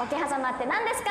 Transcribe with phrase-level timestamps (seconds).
[0.00, 1.10] 桶狭間って何ですか？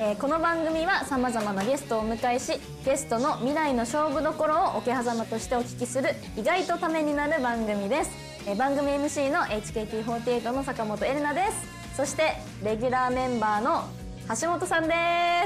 [0.00, 2.52] えーこの番組はさまざまなゲストをお迎えし
[2.84, 8.10] ゲストの未来の勝負どころを桶狭間としてお聞きする意外とためになる番組です、
[8.46, 11.96] えー番組 MC の HKT48 の坂本エレナです。
[11.96, 12.32] そして
[12.64, 13.84] レギュラーメンバーの
[14.28, 14.94] 橋本さんで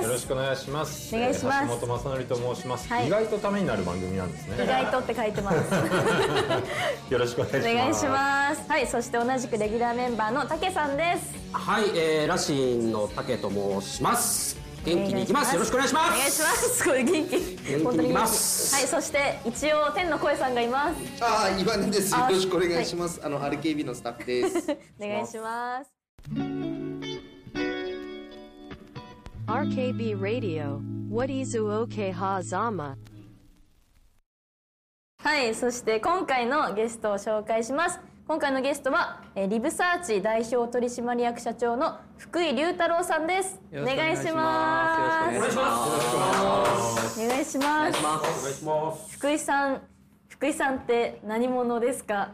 [0.00, 1.14] すよろしくお願いします。
[1.14, 4.64] お願いしますえー橋本正則と申します、はい意外とためになる番組なんですね。
[4.64, 5.56] 意外とって書いてます
[7.12, 7.70] よろしくお願いします。
[7.70, 13.50] お願いしますはいそして同じくレギュラーメンバーのたけさんですはい、えー、ラシンの竹と
[13.80, 14.56] 申します。
[14.84, 15.52] 元気にいきます。
[15.52, 16.12] よろしくお願いします。
[16.12, 22.12] お願いしますすごい元気元気にいきますはいそして一応天の声さんがいますああ、岩根です。
[22.12, 23.20] よあろしくお願いします。
[23.24, 24.70] あの RKB のスタッフです。
[25.00, 26.65] お願いします
[29.48, 32.96] RKB Radio, What is OK Hazama?
[35.22, 38.00] はいそして今回のゲストを紹介します。
[38.28, 43.60] 今回のゲストはえーリブサーチ代表取締役社長の福井龍太郎さんです。
[43.72, 45.36] お願いします。
[45.38, 45.62] お願いしま
[47.12, 47.20] す。
[47.20, 47.44] お願い
[48.54, 49.16] します。
[49.16, 49.80] 福井さん
[50.28, 52.32] 福井さんって何者ですか？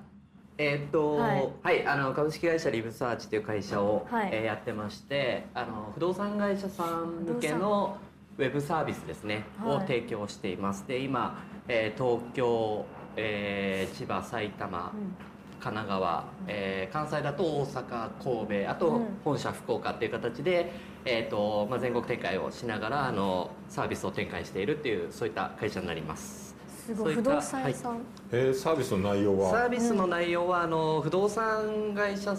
[0.59, 1.29] えーっとは
[1.63, 4.31] はいい、あの株式会社リブサーチという会社を、はい。
[4.33, 7.97] えーやってましてあの不動産会社さん向けの
[8.39, 9.77] ウェブサービスですね、はい。
[9.77, 10.87] を提供しています。
[10.87, 12.85] で今、えー東京、
[13.17, 14.93] えー千葉埼玉、
[15.61, 19.07] 神奈川、えー関西だと大阪神戸あとうん。
[19.25, 20.71] 本社福岡っていう形で、
[21.05, 26.52] えーっとまあ、全国展開をしながらあのサービスを展開しているっていうそういった会社になります
[26.87, 27.15] すごい。
[27.15, 27.99] 不そういった動産屋さん、
[28.33, 29.51] えーサービスの内容は？
[29.51, 32.35] サービスの内容はあの不動産会社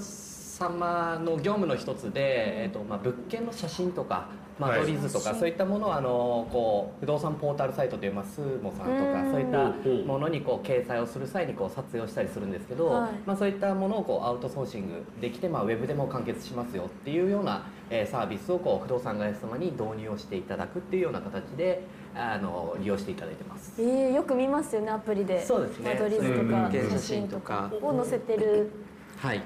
[0.64, 4.28] 様の業務の一つで、えっとまあ、物件の写真とか
[4.59, 9.14] 間取り図とか、はいそういったものをあのこう不動産ポータルサイトという、まあ、スーモさんとうん。
[9.14, 9.72] かそういった
[10.06, 13.11] ものにこう掲載をする際にこう撮影をしたりするんですけど、はい。
[13.25, 21.84] まあ、そういったものをこうアウトソーシングできて、まあ、ウェブでも完結しますよっていうような、えーサービスをこう不動産会社様に導入をしていただくっていうような形で
[22.16, 23.73] あの利用していただいてます。
[23.79, 25.44] えー、よく見ますよねアプリで。
[25.44, 25.91] そうですね。
[25.91, 27.69] 間取り図とか写写真真とか。
[27.72, 28.72] とかを載せてる。
[29.18, 29.41] はい、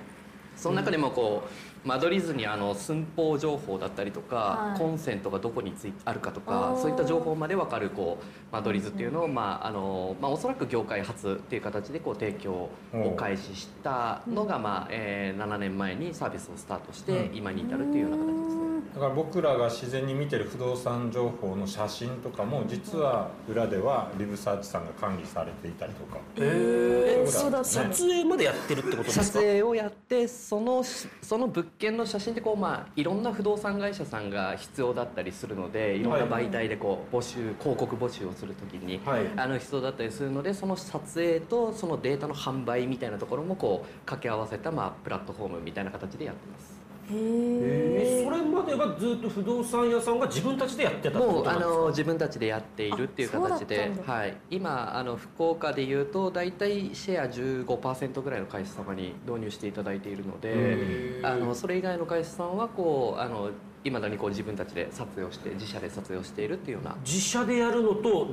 [0.58, 1.44] その中でもこ
[1.86, 4.80] う間取り図にあの寸法情報だったりとか、はい。
[4.80, 12.70] コンセントがどこについあるかとかそういった情報まで分かるこう間取り図っていうのを、まああのまあ、おそらく業界初っていう形でこう提供を
[13.16, 18.67] 開始したのが、まあえー7年前にサービスをスタートして、今に至るっていうような形ですね。
[18.94, 26.20] だから僕らが自然に見てる不動産情報の写真とかも実は裏ではリブサーチさんが管理されていたりとか。
[26.38, 27.62] えー、そうだ。
[27.62, 29.26] ったんだ撮影までやってるってことですか？
[29.26, 36.04] 撮影をやってそのその物件の写真ってこう、まあ、いろんな不動産会社さんが必要だったりするのでい。
[36.04, 39.28] ろんな媒体でこう募集広告募集をするときに、はい。
[39.36, 46.77] あの必要だったりするのでその撮影とそのデータの販売みたいなところもこう掛け合わせた、まあ、プラットフォームみたいな形でやってます。
[47.10, 51.76] へそれまではずっと不動産屋さんが自分たちでやってたってこもうあとなんですか？
[51.78, 54.14] の自分たちでやっているっていう形あそうだでったんだ。
[54.14, 63.52] はい、今あの福岡でいうと大体シェア15%ぐらいの会社様に導入していただいているのであのそれ以外の会社さんはこうあの
[63.84, 66.98] 未だにこう自分たちで撮影をして自社で撮影をしているっていうような。
[67.06, 68.28] 自社でやるのと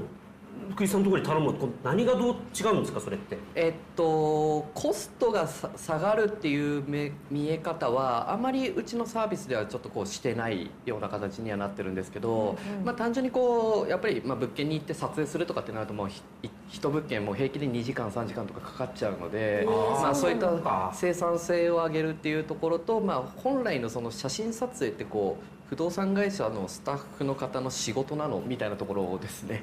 [0.71, 3.39] 福井さんのところに頼むのと何がどう違うんですかそれって？
[3.55, 19.67] えっと、コストがさ下がるっていうめ見え方はあまりうちのサービスではちょっとこうしてないような形にはなってるんですけど、まあ、単純にこうやっぱりまあ物件に行って撮影するとかってなるともうひい一物件もう平気で2時間3時間とかかかっちゃうので、
[20.03, 29.63] まあ、そういった生産性を上げるっていうところと、まあ、本来のその写真撮影ってこう不動産会社のスタッフの方の仕事なのみたいなところですね。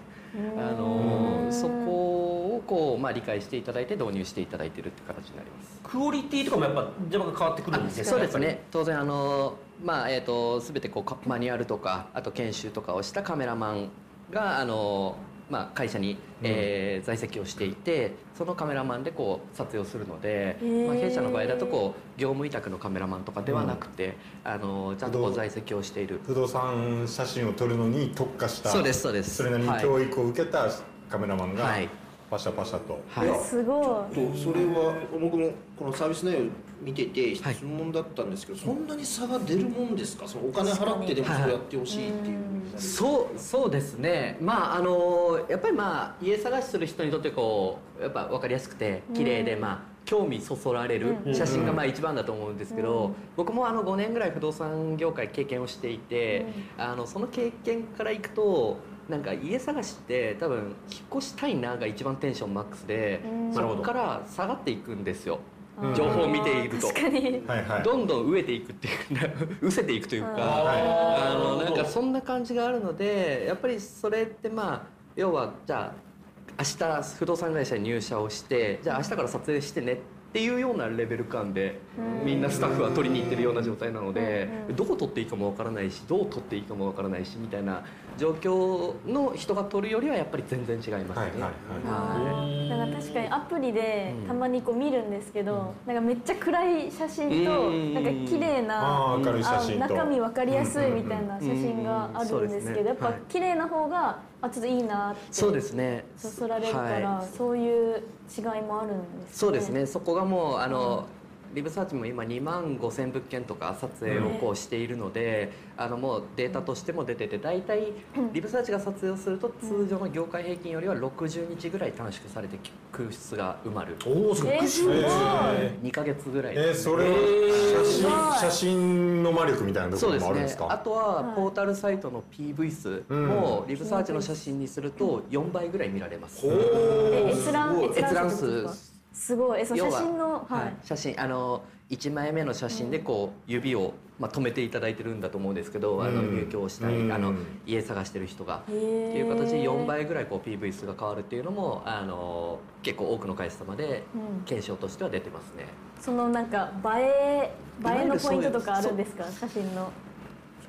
[0.57, 5.79] あのそこをこう、まあ、理解していただいて導入していただいているって形になります。
[5.84, 8.03] クオリティとかもやっぱ若干変わってくるんですね。
[8.06, 13.89] そうですね当然あの、まあえー、と全てこうかマニュアルとかあと研修とかをしたカメラマン
[14.31, 15.18] があの、
[15.51, 20.88] まあ、会社に、えー在籍をしていてそのカメラマンでこう撮影をするので、ー。
[20.88, 26.21] まあ、弊社の場合だとこう業務委託のカメラマンとかではなくて、あのちゃんとこう在籍をしている。
[26.25, 29.36] 不動産写真を撮るのに特化したそうですそうです。
[29.36, 29.81] それなりにはい。
[29.81, 30.69] 教育を受けた
[31.09, 31.89] カメラマンがはい。
[32.30, 33.30] パシャパシャと、はい。
[33.30, 36.39] えすごいとそれは僕もこのサービス内容
[36.81, 37.56] 見ててはい。
[37.56, 40.28] 質問だったんですけど、そんなに差が出るもんですか？
[40.28, 42.39] そのお金払ってでもそうやってほしいっていう。
[42.78, 44.38] そうそうですね。
[44.42, 56.48] まああのやっぱりまあ家探しする人にとってこうやっぱ分かりやすくて綺麗で、まあ興味そそられる写真がまあ一番だと思うんですけど、僕もあの5年ぐらい不動産業界経験をしていて、
[56.78, 60.74] あのその経験からいくとなんか家探しって多分
[61.16, 63.54] 越したいなが一番テンションマックスでうん。
[63.54, 65.36] そこから下がっていくんですよ。
[65.36, 65.61] うん
[65.95, 66.88] 情報を見ていると。
[66.88, 67.44] 確かに。
[67.48, 67.83] はいはい。
[67.83, 69.28] どんどん飢えていくっていうか
[69.62, 76.12] 失せていくというか、うんあのなんかそんな感じがあるのでやっぱりそれってまあ要はじゃあ
[76.60, 80.01] 明日不動産会社に入社をしてじゃあ明日から撮影してねって
[80.39, 82.25] いうようなレベル感でうん。
[82.25, 87.83] みんなスタッフは撮りに行ってるような状態なのでうんどこ撮っていいかもわからないしどう撮っていいかもわからないしみたいな
[88.18, 91.24] 状況の人が撮るよりはやっぱり全然違いますね。
[91.24, 91.51] はいはいはい。
[91.88, 92.69] あー。
[92.69, 97.94] なんか確かにアプリでうんたまにこう見るんですけど、なんかめっちゃ暗い写真と、うん。
[97.94, 99.86] なんか綺麗な明るい写真と。
[99.86, 106.06] あ中身分かりやすいみたいな写真があるんですけど、うんやっぱはい綺麗な方があちょっといいなってそうですね。
[106.18, 107.28] そそられるから、はい。
[107.38, 108.04] そういう
[108.38, 109.31] 違いもあるんですね。
[109.31, 109.86] そうですね。
[109.86, 111.07] そこがもうあの、
[111.53, 117.91] リブサーチも今2万5千物件とか撮影をこうしているので、あのもうデータとしても出てて大体
[118.31, 122.57] リブサーチが撮影をすると通常の業界平均よりは60日ぐらい短縮されて
[122.94, 123.97] 空室が埋まる。
[124.06, 126.56] おおすごいえーすごい、え2ヶ月ぐらい。
[126.56, 131.35] ーえーそれは写真写真の魔力みたいなところそうですねもあるんですかあとははい。
[131.35, 139.62] ポータルサイトの PV 数もリブサーチの写真にすると4倍ぐらい見られます、え閲覧すごい閲覧閲数覧数すごい。
[139.62, 147.12] えその写真のはい、はい、写真あの1枚目の写真でこう指を、まあ、止めていただいてるんだと思うんですけど、あのうん入居をしたり、うん。
[147.12, 147.34] あの
[147.66, 148.60] 家探してる人が。
[148.60, 154.44] っていう形で4倍ぐらいこう PV 数が変わるっていうのもあの結構多くの会社様でうん。
[154.46, 155.66] 検証としては出てますね。
[156.00, 157.52] そのなんか映え
[157.86, 159.25] 映えのポイントとかあるるんですか？
[159.25, 159.92] 写真の。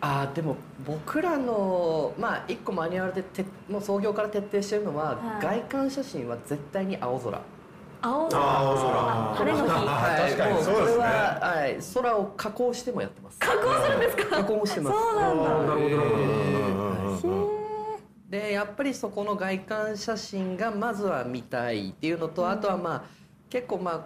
[0.05, 5.43] あーでも僕らのまあ一個マニュアルでてもう創業から徹底してるのは、はい。
[5.43, 7.41] 外観写真は絶対に青空。
[8.02, 9.34] 青空。
[9.37, 9.70] 晴れの日。
[9.70, 10.54] はい確かに。
[10.54, 11.04] もそうですね。
[11.04, 13.38] は、はい、空を加工してもやってます。
[13.38, 14.37] 加工するんですか？
[14.37, 14.96] 加工もしてます。
[14.99, 15.44] そうなんだ。
[15.44, 16.00] なるほどなる
[17.22, 17.52] ほど。
[18.28, 23.02] でやっぱりそこの外観写真がまずは見たいっていうのと、あとはまあ
[23.50, 24.00] 結構まあ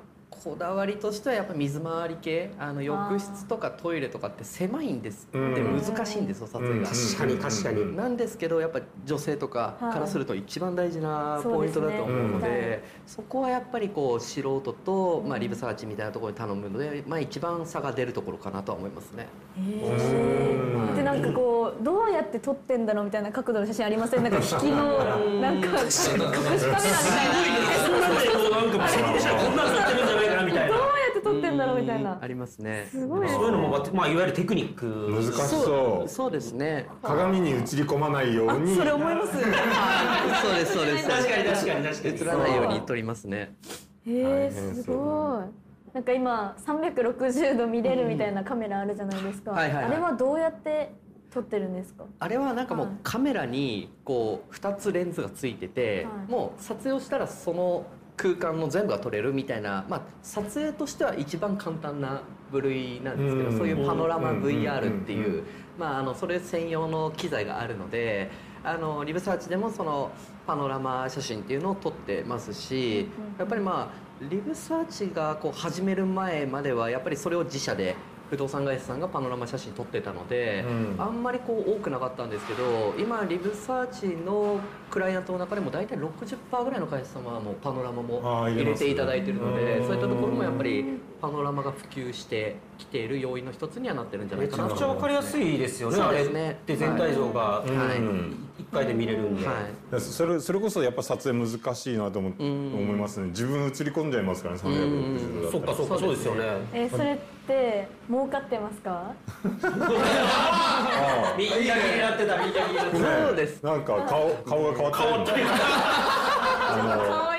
[0.44, 5.27] こだわりとしてはやっぱ水回り系あの浴室とかトイレとかって狭いんです。
[5.29, 6.87] ってうん難しいんですよ撮影が。
[6.87, 7.97] 確かに確かに。
[7.97, 19.27] なんですけどやっぱ女性とかからすると一番大事なポイントだと思うのそうでそこはやっぱりこう素人と、まあ、リブサーチみたいなところに頼むので、まあ、一番差が出るところかなとは思いますね。
[19.59, 20.97] うん。
[20.97, 24.23] でなんかこうどうやって撮ってんだろうみたいな角度の写真ありません？
[24.23, 24.99] なんか引きの
[25.41, 26.77] なんか隠しカメラみたいな
[31.26, 32.19] 撮ってるんだろうみたいな。
[32.20, 32.87] ありますね。
[32.90, 34.87] すごいですそういうのもまあまあいわゆるテクニック。
[35.11, 36.08] 難しそう。
[36.08, 36.87] そうですね。
[37.02, 38.75] 鏡に映り込まないように。
[38.75, 39.32] それ思います。
[39.37, 41.08] そうですそうです。
[41.08, 42.14] 確かに確かに確かに。
[42.20, 43.55] 映らないように撮りますね。
[44.06, 45.67] へえすごい。
[45.94, 49.84] なんか今360度見れるみたいなカメラあるじゃないですか、はいはいはい。
[49.84, 50.93] あれはどうやって
[51.32, 52.05] 撮ってるんですか？
[52.19, 52.96] あれはなんかもうはい。
[53.02, 56.31] カメラにこう2つレンズがついてて、はい。
[56.31, 57.84] もう撮影をしたらその
[58.17, 63.59] 空間の全部が撮れるみたいな、まあ、撮影としては一番簡単な部類なんですけど、うん。
[63.59, 64.43] そういうパノラマうん。
[64.43, 65.45] VR っていう、
[65.79, 68.31] まあ、あのそれ専用の機材があるので
[68.65, 70.11] あのリブサーチでもその
[70.47, 73.09] パノラマ写真っていうのを撮ってますし、
[73.39, 77.97] やっぱりまあリブサーチがこう始める前まではやっぱりそれを自社で
[78.31, 81.00] 不動産会社さんがパノラマ写真撮ってたので、うん。
[81.00, 89.86] あんまりこう多くなかったんですけど今リブサーチのクライアントの中でも大体60%ぐらいの会社様はもうパノラマも入れていただいているのでうん。
[89.86, 90.84] そういったところもやっぱり
[91.20, 96.60] パノラマが普及してきている要因の一つにはなってるんじゃないめかなとちゃくちゃわかりやすいですよねそうあれですね。
[96.67, 97.41] で全体像が。
[97.41, 97.98] はい。
[97.98, 100.01] うん一回で見れるんで、はい。
[100.01, 103.27] それそれこそやっぱ撮影難しいなと思思いますね。
[103.27, 105.77] 自分映り込んじゃいますからね360度だったら。
[105.77, 106.44] そっかそっかそうですよね。
[106.72, 109.13] えそれって儲かってますか？
[111.36, 113.27] みんな気になってたみんな気になってた。
[113.27, 115.56] そうですなんか顔顔が変わってる顔
[116.79, 117.35] 色が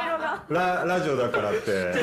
[0.50, 1.94] ララジオだからって。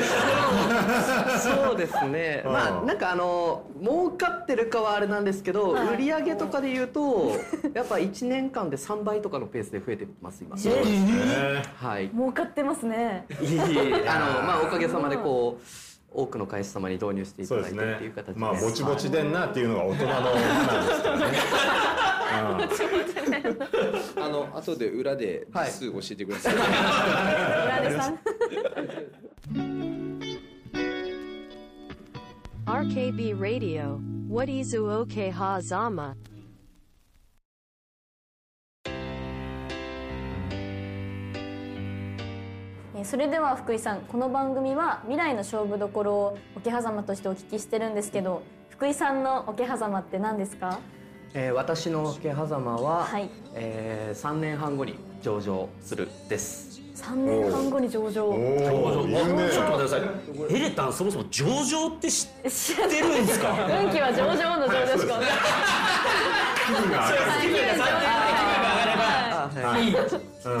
[1.39, 2.43] そうですね。
[2.45, 2.53] うん。
[2.53, 5.93] まあなんかあの儲かってるかはあれなんですけど、はい。
[5.95, 7.31] 売り上げとかで言うと
[7.73, 10.55] やっぱ1年間で3倍とかのペースで増えてます今。
[10.55, 13.25] ねはい儲かってますね。
[13.29, 13.33] あ
[14.19, 15.63] のまあおかげさまでこう
[16.17, 18.15] 多くの会社様に導入していたそうですだいてっていうね。
[18.15, 21.25] 形でまあぼちぼちでんなっていうのが大人のなんですからね。
[24.17, 25.71] あの後で裏ではい。
[25.71, 26.55] 数教えてください。
[26.55, 28.19] 裏でさん
[32.67, 33.99] RKB Radio.
[34.27, 36.15] What is Uoke Hazama?
[42.95, 50.79] えーそれでは福井さんこの番組は未来の勝負どころを桶狭間としてお聞きしてるんですけど福井さんの桶狭間って何ですか？
[51.33, 54.95] えー私の桶狭間は、はいえー3年半後に
[55.25, 56.79] 上場するです。
[56.95, 58.25] 3年半後に上場。
[58.25, 59.49] おお言うね。
[59.51, 60.01] ちょっと待ってください。
[60.55, 62.27] エレタンそもそも上場って知っ
[62.89, 63.49] てるんですか？
[63.83, 65.19] 運気は上場の上場しか。
[66.67, 67.85] 気分が上がる気分が上が
[68.85, 68.95] れ
[69.63, 69.69] ば。
[69.69, 69.83] はい。
[69.85, 69.87] い。
[69.87, 70.01] いって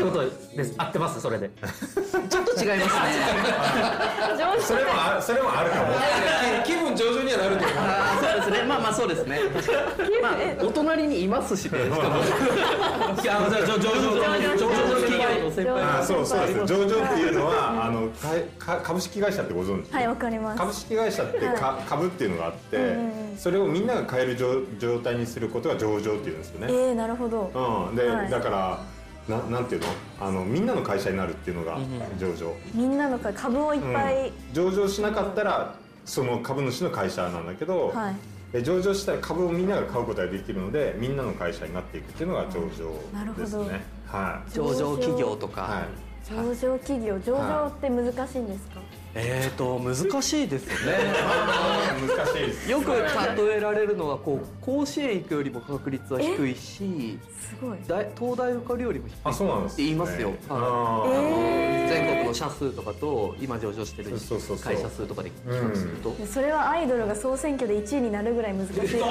[0.03, 0.23] こと
[0.57, 0.73] です。
[0.77, 1.21] 合ってます？
[1.21, 1.51] それで
[2.61, 3.11] 違いますね。
[4.37, 5.93] 上それもあそれもあるかも。
[6.65, 7.77] 気分上々にはなると思う。
[7.77, 8.63] あーそうですね。
[8.67, 9.39] まあまあそうですね。
[10.21, 11.79] まあお隣にいますしね。
[11.79, 11.87] いや
[13.21, 16.65] じゃあじゃあ上場上場企業の先輩あそうそうです。
[16.65, 19.93] 上場っていうのはあのかか株式会社ってご存知？
[19.93, 20.57] はいわかります。
[20.57, 22.95] 株式会社ってか株っていうのがあって
[23.37, 26.67] それをみんなが買える状状態にすることが上場っていうんですよね。
[26.69, 27.51] えー、なるほど。
[27.89, 28.29] うん、で、はい。
[28.29, 28.79] だから
[29.27, 29.87] ななんていうの？
[30.19, 31.79] あのみんなの会社になるっていうのが
[32.19, 38.15] 上場、みんなの株をいっぱい、上場しなかったらその株主の会社なんだけど、はい。
[38.53, 42.61] で上場したら株をみんなが買うことができるのでみんなの会社になっていくっていうのが上
[43.13, 43.45] なるほど。
[43.45, 44.51] 場ですねはい。
[44.51, 46.33] 上場企業とか、はい。
[46.33, 48.79] 上場企業上場って難しいんですか、
[49.17, 50.97] えーと難しいですよね。
[52.05, 52.69] 難しいです。
[52.69, 57.77] よく例えられるのはこう甲子園行くよりも確率は低いしすごい。
[57.87, 59.15] 大東大受かるよりも低い。
[59.23, 61.09] あそうなんです、って言いますよ、あはい。
[61.11, 61.87] ー。
[61.87, 68.75] 全国の社数とかと今上場してるそうそうそう会社数とかで比較すると、でそれはアイドルが総選挙で1位になるぐらい難しい。
[68.99, 69.05] ど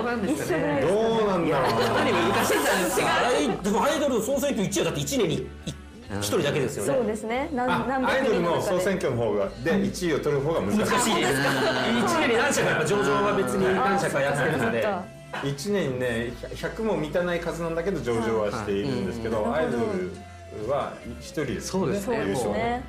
[0.00, 0.80] うなんですかね。
[0.80, 3.06] どうなんだろうかなり難しいんじゃないですか。
[3.28, 5.74] アイでもアイドル総選挙1位はだって1年に1
[6.20, 6.94] 人だけですよね。
[6.94, 7.50] そうですね。
[7.52, 10.78] 何あ何百アイドル人の総選挙の方がで1位を取る方が難しい。
[10.78, 15.04] 難しいです1年に何社か上場は別に何社かやってるのでそっか
[15.42, 19.66] 1年にね100も満たない数なんだけど上場はしているんですけど、はい。
[19.66, 22.16] アイドルは1人ですよそうですね。
[22.16, 22.82] そうですね。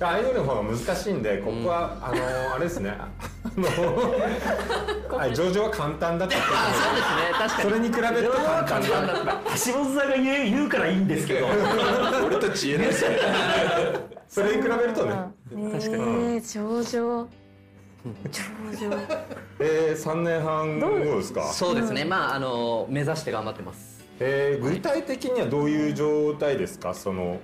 [0.00, 2.90] アイドルの方が難しいんでここは、あのあれですね。
[2.90, 3.08] あ
[3.60, 3.68] の。
[5.16, 11.46] はい上場は簡単だったっていうそうですね確かそれに比べると簡単だ橋本さんが言う言うからいいんですけど。
[12.26, 13.10] 俺たち言えないですよ。
[14.28, 17.28] それに比べるとね、確かに、えー、上場。
[18.82, 18.96] 上場。
[19.60, 21.44] えー、3年半後ですか？
[21.44, 24.04] そうですね、まああの目指して頑張ってます。
[24.20, 26.92] えー具体的にはどういう状態ですか？
[26.92, 27.38] その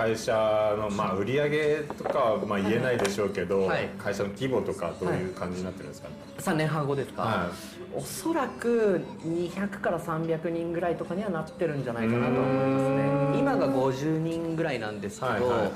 [0.00, 0.32] 会社
[0.78, 3.88] の、まあ、売り上げとかはまあ言えないでしょうけど、はい。
[3.98, 7.50] 会社の規模とかどういう感じになってるんですかね、3年半後ですか、は
[7.94, 12.88] おそらく200から300人ぐらいとかにはなってるんじゃないかなと思います
[13.34, 13.38] ね。
[13.38, 15.70] 今が50人ぐらいなんですけど、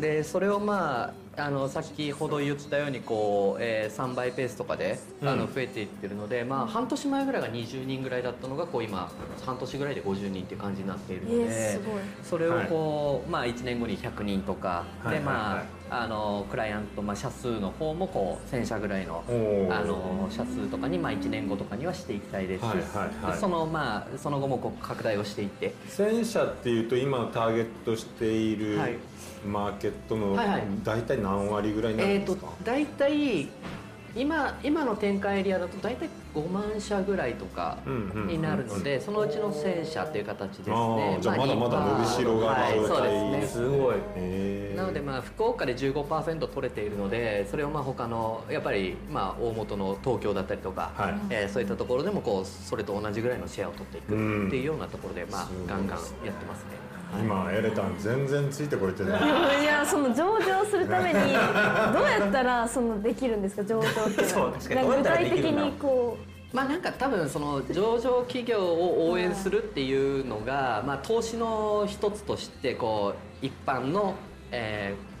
[0.00, 9.10] でそれをまああの先ほど言ったようにこう、えー3倍ペースとかで、あの増えていってるので、まあ、半年前ぐらいが20人ぐらいだったのがこう今
[9.44, 12.00] 半年ぐらいで50人っていう感じになっているので、えーすごい。
[12.22, 15.18] それをこう、まあ、1年後に100人とか、はい。
[15.18, 15.58] でまあ、はい。
[15.58, 15.66] はい。
[15.88, 19.22] あのクライアント、まあ、社数の方もこう1000社ぐらいの
[19.70, 23.32] あの社数とかに、まあ、1年後とかにはしていきたいですし、はいはいはい。
[23.34, 25.74] でそのまあその後もこう拡大をしていって。
[25.90, 28.96] 1000社っていうと今ターゲットしているはい。
[29.46, 30.62] マーケットのはいはい。
[30.82, 33.48] 大体何割ぐらいになるえー、とんですか、大体
[34.16, 43.66] 今今の展開エリアだと大体5万社ぐらいとかうんうんになるので、そのうちの1000社っていう形ですあねーじゃあまだまだ伸びしろがあるはい、そうですね。
[43.66, 43.96] すごい。
[44.14, 44.76] えー。
[44.76, 51.14] なのでまあ福岡で15%取れているのでそれをまあ他のやっぱりまあ大元の東京だったりとか、はい。
[51.30, 56.95] えーそういったところでもこうそれと同じぐらいのシェアを取っていくうんっていうようなところでまあガンガンやってますね。
[57.20, 59.20] 今エレタン全然ついてこれてない。
[59.62, 61.14] いやその上場するために
[61.92, 64.28] どうやったらそのできるんですか上場っていうのは。
[64.28, 66.16] そう確か具体的にこ
[66.52, 74.14] まあなんか多分その上場企業を応援するっていうのが、まあ、投資の一つとしてこう一般の、
[74.50, 75.16] えー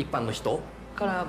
[0.00, 0.60] 一般の人
[0.96, 1.26] から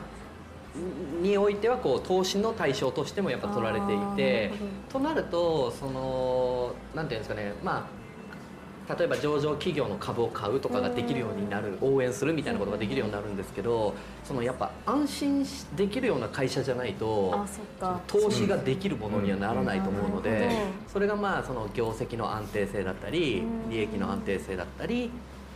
[1.22, 4.52] においてはこう投資の対象としてもやっぱ取られていて
[4.90, 8.01] となるとそのなんていうんですかねまあ
[8.98, 13.94] 例えば上場企業の株を買うとかができるようになる応援するみたいなことができるようになるんですけど
[14.24, 17.46] そのやっぱ安心しできるような会社じゃないと
[18.08, 20.50] 投資ができるものにはならないと思うので
[20.88, 25.10] それがまあその業績の安定性だったり利益の安定性だったり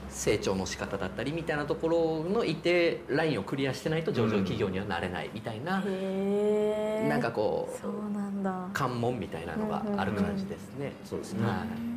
[0.09, 8.69] 成長の仕方だったりみたいなところの一定ラインをクリアしてないと上場企業にはなれないみたいなうへえなんかこうそうなんだ。
[8.73, 10.93] 関門みたいなのがある感じですね。
[11.03, 11.89] そうですね、はい。
[11.89, 11.94] うん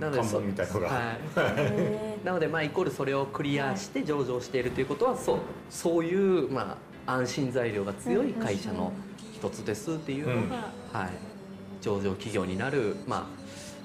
[0.00, 1.18] なので看板みたいのが、はい。
[1.36, 5.38] へなのでまあイコールそれをクリアして上場しているということはそう
[5.70, 8.92] そういうまあ安心材料が強い会社の
[9.34, 11.10] 一つですっていうのが、はい、
[11.80, 13.26] 上場企業になるまあ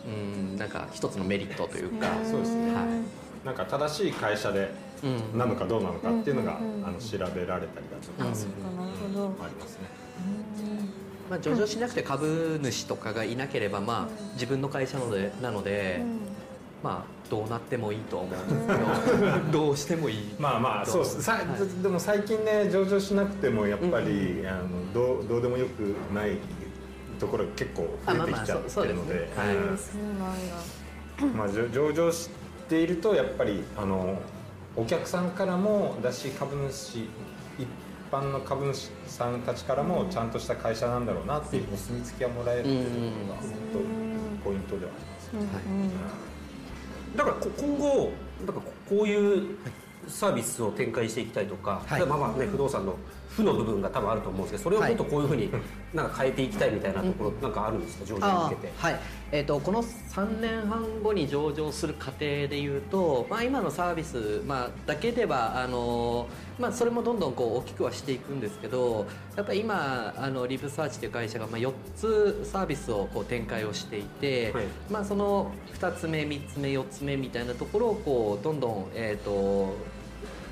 [0.07, 2.85] うんなんか一つのメリットというか、そうですねは
[3.45, 4.71] なんか正しい会社で
[5.03, 5.37] いうん。
[5.37, 9.35] なのかどうなのかっていうのが、うんうんうんあの調べられたりだとか、うんそっかなるほど。
[9.43, 9.87] ありますね
[11.29, 16.03] まあ、上場しなくて株主とかがいなければ、まあ、自分の会社のでなので、
[16.83, 20.35] まあどうなってもいいとは思うんですけどどうしてもいい。
[20.37, 21.23] まあまあそうっす。
[21.23, 21.39] さ、
[21.81, 26.37] でも最近ね上場しなくてもやっぱり、あのどうどうでもよくない
[27.19, 29.31] ところが結構増えてきちゃってるので。
[29.35, 29.47] あまあまあそうそうですね。
[29.47, 29.77] はいうん。
[29.77, 31.37] そうなんだ。
[31.37, 32.29] まあ、上上場し
[32.67, 34.19] ているとやっぱりあの
[34.75, 37.07] お客さんからもだし株主一
[38.13, 43.51] 般の株主さんたちからもちゃんとした会社なんだろうなっていうお墨付きはもらえるっていうところが本
[44.43, 46.13] 当ポイントではあります。
[47.17, 48.11] だからこ今後
[48.45, 49.57] なんかここういう
[50.07, 51.99] サービスを展開していきたいとか、はい。
[51.99, 52.95] 例えばまあね不動産の
[53.35, 55.49] 負の部分が多分あると思うんですけどそれをもっとこういうふうに
[55.93, 58.05] なんか変えていきたいみたいなところなんかあるんですか？
[58.05, 58.73] 上場にあ向けて。
[58.77, 58.99] はい。
[59.31, 66.27] えー、とこの3年半後に上場する過程でいうと、まあ、今のサービス、まあ、だけではあの、
[66.59, 74.65] まあ、それもどんどんこう大きくはしていくんですけどやっぱり今あのリブサーチという会社がまあ4つサービスをこう展開をしていて、はい。
[74.91, 79.75] まあ、その2つ目3つ目4つ目みたいなところをこうどんどん、えーと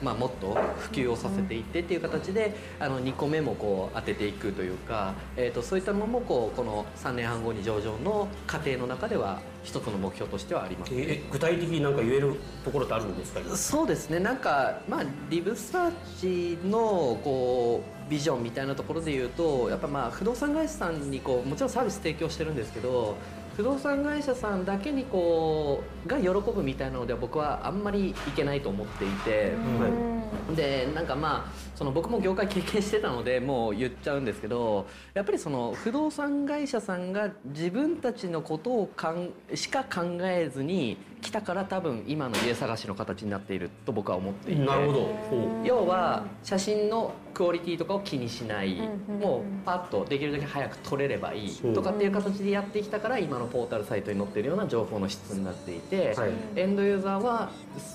[0.02, 10.92] まあ、もっと普及をさせていってっていう形であの2個目もこう当てていくというか、えー、とそういったのもこうこの3年半後に上場の過程の中では一つの目標としてはあります。
[10.96, 13.40] え具体的になんか言えるところってあるんですか？
[13.42, 23.16] 今そうですねなんか、まあ、リブサーチのこうビジョンみたいなところで言うとやっぱまあ不動産会社さんにこうもちろんサービス提供してるんですけど
[23.56, 29.52] 不動産会社さんだけにこうが喜ぶみたいなのでは僕はあんまりいけないと思っていて。
[30.56, 44.66] でなんかまあその僕も業界経験してたのでもう言っちゃうんですけどやっぱりその不動産会社さんが自分たちのことをかんしか考えずに来たから多分今の家探しの形になっていると僕は思っていて。
[44.66, 45.10] なるほど。
[45.64, 48.76] 要は写真のクオリティとかを気にしない。
[49.22, 56.32] もうパッとできるだけ早く撮れればいいとかっていう形でやってきたから今のポータルサイトに載っているような情報の質になっていて、はい。
[56.56, 57.52] エンドユーザーは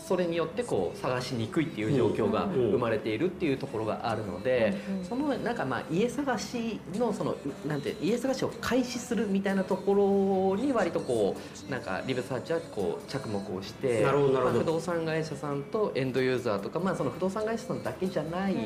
[0.06, 4.74] それによってこう探しにくいっていう状況が生まれているっていうところがあるので、
[5.08, 7.36] そのなんかまあ家探しのその
[7.66, 11.36] なんて家探しを開始するみたいなところに割とこ
[11.68, 18.56] うなんかリブサーチはこう着目をして不動産会社さんとエンドユーザーとかまあその不動産会社さんだけじゃない、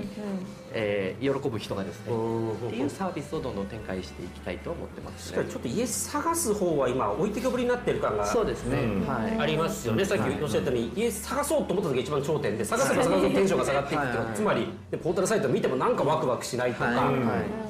[0.72, 5.36] えー喜ぶ人がですねっていうサービスをどんどん展開していきたいと思ってますね。
[5.36, 9.38] 確かにちょっと家探す方は今置いてけぼりになってる感がそうですね、はい。
[9.38, 14.36] ありますよね、さっきおっしゃったように、家探そうと思った時が一番頂点で探せば探すほどテンションが下がっていくっていうのははい。
[14.36, 16.96] つまりでポータルサイト見てもなんかワクワクしないとか、はい。
[16.96, 17.69] はい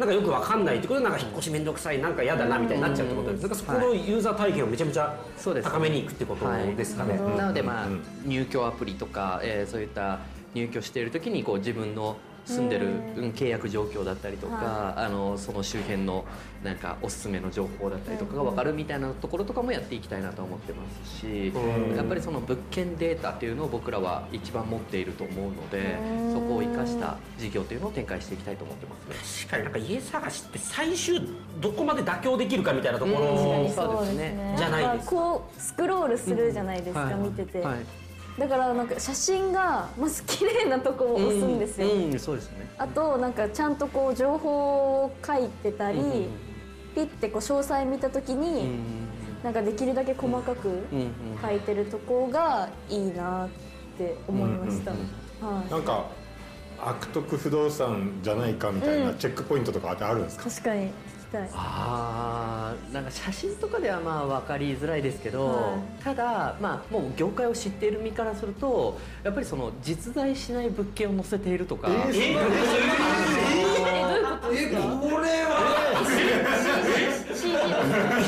[0.00, 5.14] なんかよくわかんないってことでなんか引っ越し面倒くさいなんか嫌だなみたいになっちゃうってことです、なんかそこのユーザー体験をめちゃめちゃ
[5.62, 7.18] 高めにいくってことですかね。
[7.18, 7.86] はいなのでまあ、
[8.24, 10.20] 入居アプリとか、えーそういった
[10.54, 16.24] 入居している時にこう自分の住んでる、うん契約状況だったりとか、あのその周辺の
[16.64, 21.52] なんかおすすめの情報だったりとかが分かるみたいなところとかもやっていきたいなと思ってますし、
[21.96, 25.96] やっぱりその物件データっていうのを僕らは一番持っていると思うので、
[26.32, 29.44] そこを生かした事業というのを展開していきたいと思ってます。
[29.44, 29.46] ね。
[29.46, 31.28] 確かになんか家探しって最終
[31.60, 33.18] どこまで妥協できるかみたいなとこうん。
[33.18, 34.54] ろそうですね。
[34.58, 35.06] じゃないです。
[35.06, 37.14] んかこうスクロールするじゃないですか、はい。
[37.14, 37.99] 見てて、はい
[38.38, 42.70] だからなんか写真がまず綺麗なとこを押すんですよ、うん、そうですね。
[42.78, 46.28] あとなんかちゃんとこう情報を書いてたり、うんうん
[46.92, 48.80] ピッてこう詳細見た時に、うん
[49.44, 53.48] なんかできるだけ細かくうんうん書いてるとこがいいなっ
[53.96, 54.96] て思いました、は
[55.68, 55.70] い。
[55.70, 56.06] なんか
[56.78, 60.90] 悪徳不動産じゃないかみたいなチェックポイントとかってあるんですか、確かに
[61.30, 71.92] たいあーなんか写真とかではまあ分かりづらいですけど、はただ、まあ、もう業界を知っている身からするとやっぱりその実在しない物件を載せているとか、い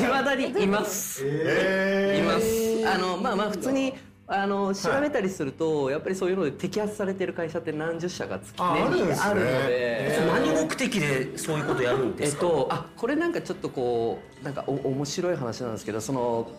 [0.09, 1.21] まだにいます。
[1.25, 2.87] えいます。
[2.87, 3.93] あのまあまあ普通に
[4.35, 9.29] あの調べたりすると、やっぱりそういうので摘発されてる会社って何十社か月ああるんですね。
[9.29, 10.19] あるので。
[10.27, 16.49] 何目的でそういうことやるんですか、えっと、あこれなんかちょっとこうなんかお面白い話なんですけどその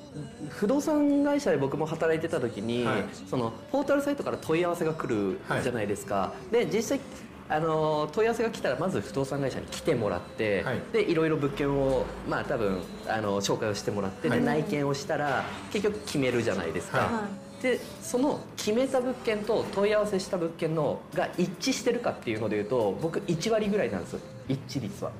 [0.50, 3.04] 不動産会社で僕も働いてた時に、はい。
[3.28, 7.00] そのポータルサイトから問い合わせが来るじゃないですか、で実際
[7.48, 10.80] あの問い合わせが来たらまず不動産会社に来てもらって、はい。
[10.92, 17.28] でいろいろ物件をまあ多分あの紹介をしてもらって、で内見をしたら結局決めるじゃないですか、は
[17.64, 24.20] でその決めた物件と問い合わせした物件のが一致してるかっていうのでいうと僕1割ぐらいなんですよ。
[24.46, 25.10] 一致率は。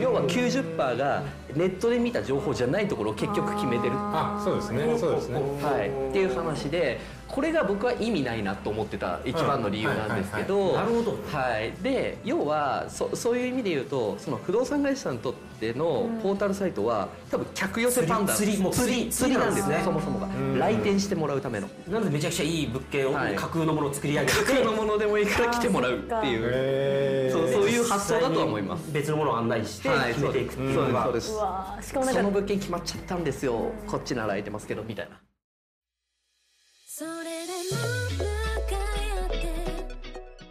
[0.00, 1.24] 要は90%が
[1.56, 3.94] ネットで見た情報じゃないところを結局決めてる。
[3.96, 4.96] あそうですね。
[5.00, 5.40] そうですね。
[5.40, 11.18] はい、っていう話でこれが僕は意味ないなと思ってた一番の理由なんですけど、なるほど。
[11.30, 20.26] はい、で要はそそういう意味で言うとその不動産会社にとってのポータルサイトは多分客寄せパンダ釣り釣り釣り釣りなんですねそもそもが。
[20.26, 20.58] ん。
[20.58, 21.68] 来店してもらうための。
[21.88, 23.36] なのでめちゃくちゃいい物件を、はい。
[23.36, 26.50] 架空のものを作り上げて架空のものでもいいから来てもらうっていう。
[26.52, 28.92] へそうそういう発想だとは思います。
[28.92, 33.70] 別のものを案内してはい決めていくっていうのが、そうですうわーしかもなんかその物件決まっちゃったんですよ。
[33.86, 35.20] こっちなら空いてますけどみたいな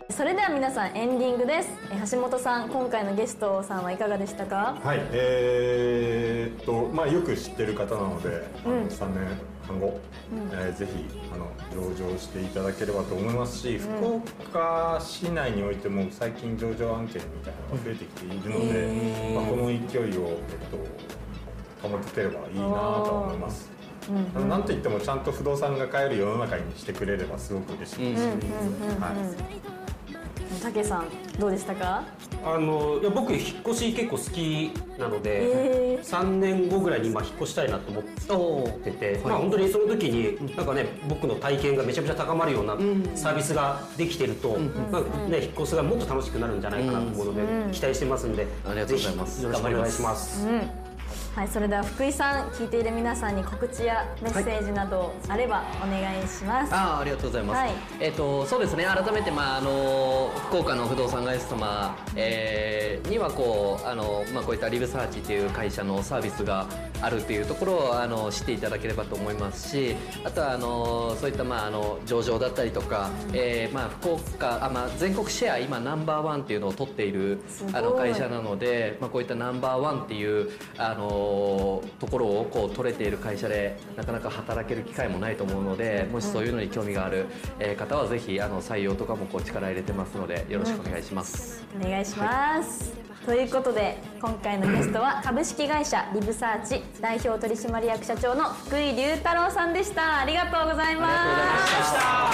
[0.09, 1.69] それでは皆さんエンディングです。
[1.91, 4.79] え橋本さん今回のゲストさんはいかがでしたか？
[4.83, 9.27] はいえーっとまあよく知ってる方なので、あの3年
[9.67, 9.99] 半後、
[10.53, 10.91] えーぜひ
[11.31, 14.15] あの上場していただければと思いますし、福
[14.49, 23.78] 岡市内においても最近上場案件みたいなのが増えてきているので、まあ、この勢いを、えっと、保ててればいいなとは思います。
[24.35, 28.27] あのなんといってもちゃんと不動産が買える世の中にしてくれればすごく嬉しいです。
[28.27, 28.35] はい。
[30.63, 31.05] 竹さん
[31.39, 32.03] どうでしたか？
[32.43, 35.43] あのいや僕引っ越し結構好きなので、
[35.95, 38.03] え3年後ぐらいに今引っ越したいなと思っ
[38.79, 42.75] てて、まあ本当にその時になんかね僕の体験がめちゃめちゃ高まるような
[43.15, 44.57] サービスができてると、
[44.91, 49.41] まあね引っ越しがもっと楽しくなるんじゃないかなと思うので、期待してますんで、ありがとうございます。
[49.41, 50.47] ぜひよろしくお願いします。
[51.35, 57.71] はいそれでは福井さん聞いている皆さんに告知やメッセージなどあればお願いします、あーありがとうございます、はい。
[57.99, 58.83] えっ、とそうですね。
[58.85, 66.67] 改めてまああの福岡の不動産会社様、えーにはこうあのまあこういったリブサーチという会社のサービスが
[67.01, 77.39] あるというところをあの知っていただければと思いますしあとはあのそういったまああの上場だったりとか、えーまあ福岡あまあ全国シェア今ナンバーワンっていうのを取っている
[77.73, 81.18] あの会社なので、まあこういったナンバーワンっていうあの
[81.99, 87.25] ところをこう取れている会社でなかなか働ける機会もないと思うのでもしそういうのに興味がある
[87.59, 92.05] えー方はぜひあの採用とかもこう力入れてますのでよろしくお願いします、お願い。
[92.05, 92.93] します、
[93.25, 100.19] ということで今回のゲストは株式会社リブサーチ代表取締役社長の福井龍太郎さんでした。
[100.19, 102.31] ありがとうございますあ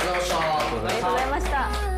[0.00, 1.00] りがとうございました。
[1.00, 1.95] ありがとうございました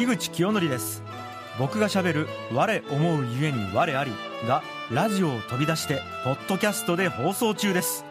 [0.00, 1.02] 樋口清則です。
[1.58, 4.10] 僕が喋る「我思うゆえに我あり」
[4.48, 8.06] がラジオを飛び出してポッドキャストで放送中です。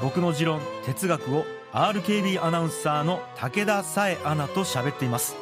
[0.00, 5.34] 僕の持論哲学を RKB アナウンサーの武田紗恵アナと喋っています。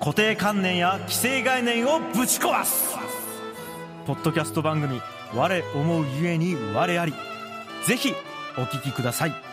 [0.00, 2.96] 固定観念や既成概念をぶち壊す。
[4.04, 5.00] ポッドキャスト番組
[5.32, 7.14] 「我思うゆえに我あり」
[7.86, 8.12] ぜひ
[8.58, 9.51] お聞きください。